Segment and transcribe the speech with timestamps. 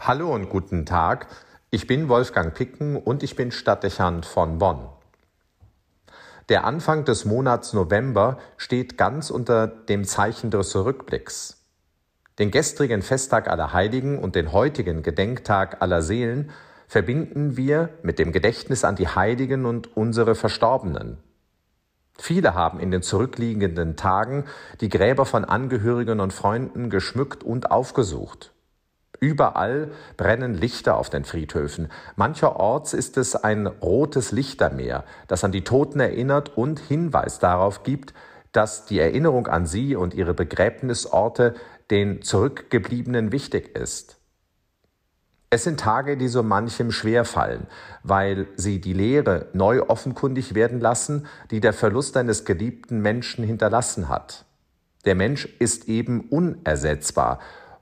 [0.00, 1.26] Hallo und guten Tag.
[1.70, 4.88] Ich bin Wolfgang Picken und ich bin Stadtdechant von Bonn.
[6.48, 11.66] Der Anfang des Monats November steht ganz unter dem Zeichen des Rückblicks.
[12.38, 16.52] Den gestrigen Festtag aller Heiligen und den heutigen Gedenktag aller Seelen
[16.86, 21.18] verbinden wir mit dem Gedächtnis an die Heiligen und unsere Verstorbenen.
[22.16, 24.44] Viele haben in den zurückliegenden Tagen
[24.80, 28.52] die Gräber von Angehörigen und Freunden geschmückt und aufgesucht.
[29.20, 31.88] Überall brennen Lichter auf den Friedhöfen.
[32.16, 38.14] Mancherorts ist es ein rotes Lichtermeer, das an die Toten erinnert und Hinweis darauf gibt,
[38.52, 41.54] dass die Erinnerung an sie und ihre Begräbnisorte
[41.90, 44.18] den Zurückgebliebenen wichtig ist.
[45.50, 47.66] Es sind Tage, die so manchem schwerfallen,
[48.02, 54.10] weil sie die Lehre neu offenkundig werden lassen, die der Verlust eines geliebten Menschen hinterlassen
[54.10, 54.44] hat.
[55.06, 57.40] Der Mensch ist eben unersetzbar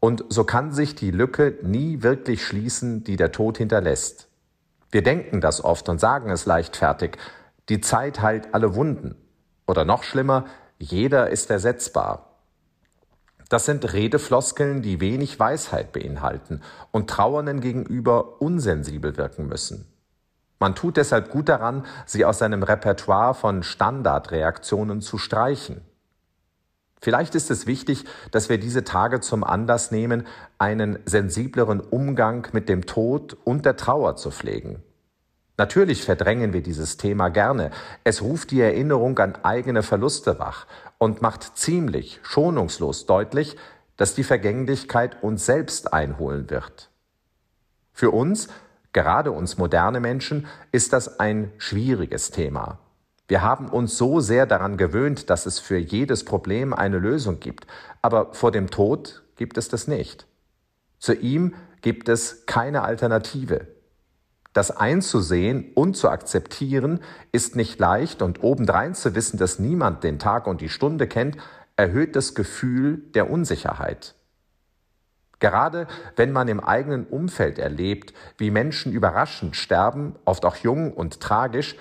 [0.00, 4.28] und so kann sich die Lücke nie wirklich schließen, die der Tod hinterlässt.
[4.90, 7.18] Wir denken das oft und sagen es leichtfertig.
[7.68, 9.16] Die Zeit heilt alle Wunden.
[9.66, 10.46] Oder noch schlimmer,
[10.78, 12.28] jeder ist ersetzbar.
[13.48, 19.86] Das sind Redefloskeln, die wenig Weisheit beinhalten und Trauernden gegenüber unsensibel wirken müssen.
[20.60, 25.80] Man tut deshalb gut daran, sie aus seinem Repertoire von Standardreaktionen zu streichen.
[27.00, 30.26] Vielleicht ist es wichtig, dass wir diese Tage zum Anlass nehmen,
[30.58, 34.82] einen sensibleren Umgang mit dem Tod und der Trauer zu pflegen.
[35.56, 37.72] Natürlich verdrängen wir dieses Thema gerne.
[38.04, 40.66] Es ruft die Erinnerung an eigene Verluste wach
[40.98, 43.56] und macht ziemlich schonungslos deutlich,
[43.96, 46.90] dass die Vergänglichkeit uns selbst einholen wird.
[47.92, 48.48] Für uns,
[48.92, 52.78] gerade uns moderne Menschen, ist das ein schwieriges Thema.
[53.28, 57.66] Wir haben uns so sehr daran gewöhnt, dass es für jedes Problem eine Lösung gibt.
[58.00, 60.26] Aber vor dem Tod gibt es das nicht.
[60.98, 63.68] Zu ihm gibt es keine Alternative.
[64.54, 70.18] Das einzusehen und zu akzeptieren ist nicht leicht und obendrein zu wissen, dass niemand den
[70.18, 71.36] Tag und die Stunde kennt,
[71.76, 74.14] erhöht das Gefühl der Unsicherheit.
[75.38, 75.86] Gerade
[76.16, 81.76] wenn man im eigenen Umfeld erlebt, wie Menschen überraschend sterben, oft auch jung und tragisch,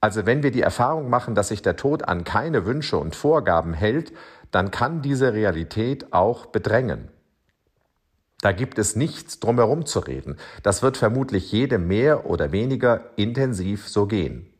[0.00, 3.74] also wenn wir die Erfahrung machen, dass sich der Tod an keine Wünsche und Vorgaben
[3.74, 4.12] hält,
[4.50, 7.08] dann kann diese Realität auch bedrängen.
[8.40, 10.36] Da gibt es nichts drumherum zu reden.
[10.62, 14.52] Das wird vermutlich jedem mehr oder weniger intensiv so gehen.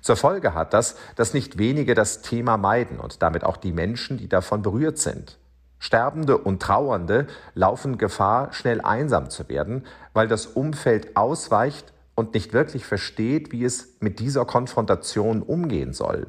[0.00, 4.18] Zur Folge hat das, dass nicht wenige das Thema meiden und damit auch die Menschen,
[4.18, 5.38] die davon berührt sind.
[5.78, 12.52] Sterbende und Trauernde laufen Gefahr, schnell einsam zu werden, weil das Umfeld ausweicht und nicht
[12.52, 16.26] wirklich versteht, wie es mit dieser Konfrontation umgehen soll.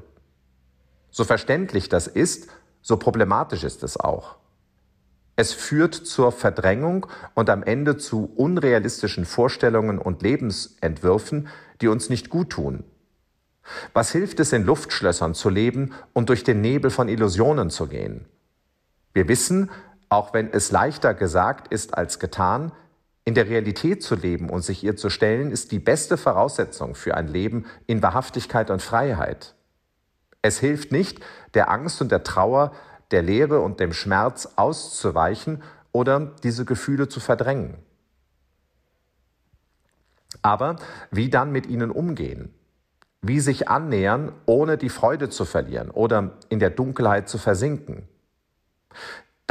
[1.10, 2.48] So verständlich das ist,
[2.82, 4.38] so problematisch ist es auch.
[5.36, 11.50] Es führt zur Verdrängung und am Ende zu unrealistischen Vorstellungen und Lebensentwürfen,
[11.82, 12.86] die uns nicht gut tun.
[13.92, 18.24] Was hilft es, in Luftschlössern zu leben und durch den Nebel von Illusionen zu gehen?
[19.14, 19.70] Wir wissen,
[20.08, 22.72] auch wenn es leichter gesagt ist als getan,
[23.24, 27.16] in der Realität zu leben und sich ihr zu stellen, ist die beste Voraussetzung für
[27.16, 29.56] ein Leben in Wahrhaftigkeit und Freiheit.
[30.42, 31.20] Es hilft nicht,
[31.54, 32.74] der Angst und der Trauer,
[33.12, 35.62] der Leere und dem Schmerz auszuweichen
[35.92, 37.78] oder diese Gefühle zu verdrängen.
[40.42, 40.78] Aber
[41.12, 42.54] wie dann mit ihnen umgehen?
[43.22, 48.08] Wie sich annähern, ohne die Freude zu verlieren oder in der Dunkelheit zu versinken?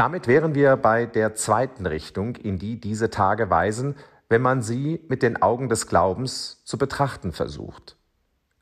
[0.00, 3.97] Damit wären wir bei der zweiten Richtung, in die diese Tage weisen,
[4.31, 7.97] wenn man sie mit den Augen des Glaubens zu betrachten versucht.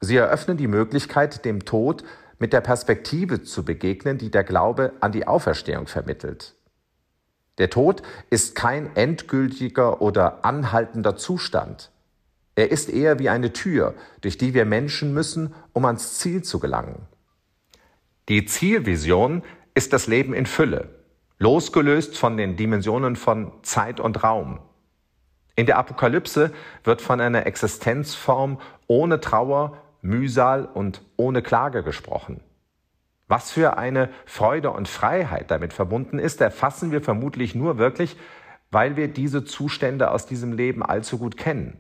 [0.00, 2.03] Sie eröffnen die Möglichkeit, dem Tod
[2.41, 6.56] mit der Perspektive zu begegnen, die der Glaube an die Auferstehung vermittelt.
[7.59, 11.93] Der Tod ist kein endgültiger oder anhaltender Zustand.
[12.56, 16.59] Er ist eher wie eine Tür, durch die wir Menschen müssen, um ans Ziel zu
[16.59, 17.06] gelangen.
[18.28, 19.44] Die Zielvision
[19.77, 20.97] ist das Leben in Fülle,
[21.38, 24.60] losgelöst von den Dimensionen von Zeit und Raum.
[25.54, 26.53] In der Apokalypse
[26.84, 32.41] wird von einer Existenzform ohne Trauer, Mühsal und ohne Klage gesprochen.
[33.27, 38.16] Was für eine Freude und Freiheit damit verbunden ist, erfassen wir vermutlich nur wirklich,
[38.71, 41.77] weil wir diese Zustände aus diesem Leben allzu gut kennen.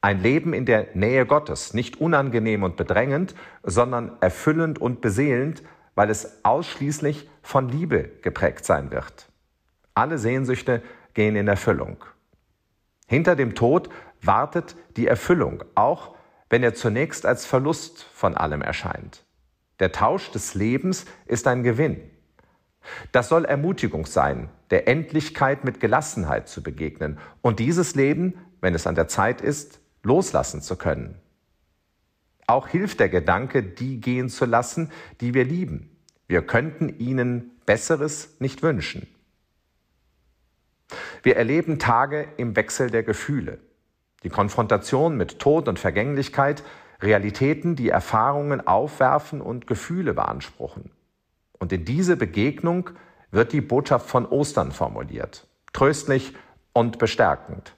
[0.00, 5.62] Ein Leben in der Nähe Gottes, nicht unangenehm und bedrängend, sondern erfüllend und beseelend,
[5.94, 9.28] weil es ausschließlich von Liebe geprägt sein wird.
[9.94, 10.82] Alle Sehnsüchte
[11.14, 12.04] gehen in Erfüllung.
[13.06, 13.90] Hinter dem Tod
[14.22, 16.14] wartet die Erfüllung, auch
[16.48, 19.24] wenn er zunächst als Verlust von allem erscheint.
[19.78, 22.00] Der Tausch des Lebens ist ein Gewinn.
[23.12, 28.86] Das soll Ermutigung sein, der Endlichkeit mit Gelassenheit zu begegnen und dieses Leben, wenn es
[28.86, 31.20] an der Zeit ist, loslassen zu können.
[32.50, 35.96] Auch hilft der Gedanke, die gehen zu lassen, die wir lieben.
[36.26, 39.06] Wir könnten ihnen Besseres nicht wünschen.
[41.22, 43.60] Wir erleben Tage im Wechsel der Gefühle.
[44.24, 46.64] Die Konfrontation mit Tod und Vergänglichkeit,
[47.00, 50.90] Realitäten, die Erfahrungen aufwerfen und Gefühle beanspruchen.
[51.60, 52.90] Und in diese Begegnung
[53.30, 56.34] wird die Botschaft von Ostern formuliert, tröstlich
[56.72, 57.76] und bestärkend.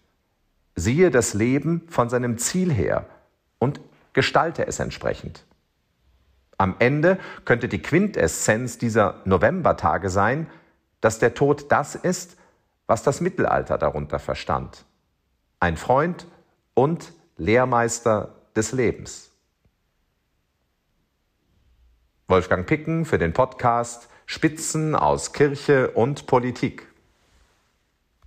[0.77, 3.05] Siehe das Leben von seinem Ziel her
[3.59, 3.79] und
[4.13, 5.45] gestalte es entsprechend.
[6.59, 10.49] Am Ende könnte die Quintessenz dieser Novembertage sein,
[11.01, 12.37] dass der Tod das ist,
[12.87, 14.85] was das Mittelalter darunter verstand.
[15.61, 16.27] Ein Freund
[16.75, 19.31] und Lehrmeister des Lebens.
[22.29, 26.92] Wolfgang Picken für den Podcast Spitzen aus Kirche und Politik.